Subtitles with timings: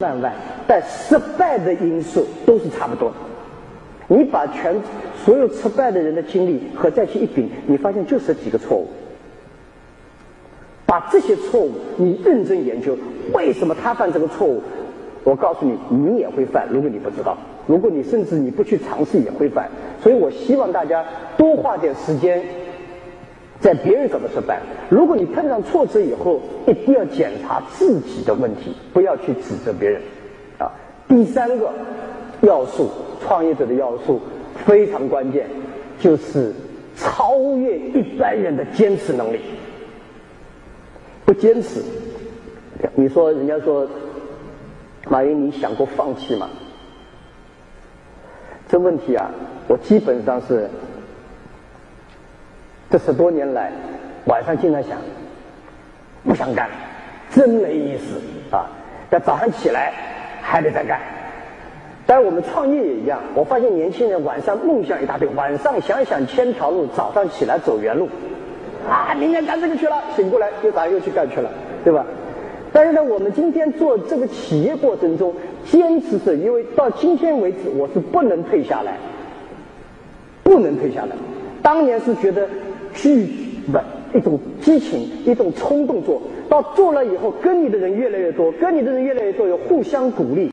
[0.00, 0.32] 万万，
[0.66, 3.16] 但失败的因素都是差不多的。
[4.08, 4.74] 你把全
[5.24, 8.88] 所有失败的人的经历和再去一比，你发现就是几个错误。
[10.86, 12.96] 把这些错误你认真研究，
[13.34, 14.62] 为什么他犯这个错误？
[15.22, 16.66] 我告诉你，你也会犯。
[16.70, 17.36] 如果你不知道，
[17.66, 19.68] 如果你甚至你不去尝试，也会犯。
[20.02, 21.04] 所以我希望大家
[21.36, 22.42] 多花点时间
[23.60, 24.60] 在别人怎么失败。
[24.88, 30.00] 如果你碰上挫折以后，一定要检查自己的问题，不要去指责别人。
[30.58, 30.72] 啊，
[31.06, 31.70] 第三个
[32.40, 32.90] 要素，
[33.22, 34.20] 创业者的要素
[34.64, 35.46] 非常关键，
[36.00, 36.54] 就是
[36.96, 39.40] 超越一般人的坚持能力。
[41.26, 41.82] 不坚持，
[42.94, 43.86] 你说人家说，
[45.08, 46.48] 马云，你想过放弃吗？
[48.68, 49.30] 这问题啊，
[49.68, 50.68] 我基本上是
[52.90, 53.70] 这十多年来
[54.24, 54.98] 晚上经常想，
[56.24, 56.68] 不想干，
[57.30, 58.20] 真没意思
[58.54, 58.66] 啊！
[59.08, 59.92] 但早上起来
[60.42, 60.98] 还得再干。
[62.04, 68.08] 但是我们创业也一样，我发现年轻人晚上梦想一大堆，晚上想想千条路，早上起来走原路。
[68.88, 71.48] 啊，明天干这个去了，醒过来又咋又去干去了，
[71.84, 72.04] 对吧？
[72.72, 75.32] 但是呢，我们今天做这个企业过程中，
[75.64, 78.94] 坚持是因为到今天为止，我是不能退下来，
[80.42, 81.14] 不能退下来。
[81.62, 82.48] 当年是觉得
[82.94, 83.26] 巨
[83.70, 83.78] 不
[84.16, 90.48] 一种激情，一种冲动做到做了以后，跟你的人越来越多，跟你的人越来越多，有互相鼓励。